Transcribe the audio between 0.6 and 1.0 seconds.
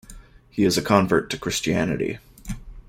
is a